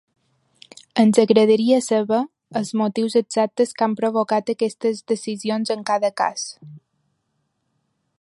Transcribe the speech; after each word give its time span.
Ens 1.01 1.19
agradaria 1.23 1.77
saber 1.87 2.21
els 2.61 2.71
motius 2.81 3.17
exactes 3.21 3.75
que 3.81 3.85
han 3.89 3.93
provocat 4.01 4.49
aquestes 4.55 5.03
decisions 5.13 5.75
en 5.77 5.85
cada 5.91 6.11
cas. 6.23 6.47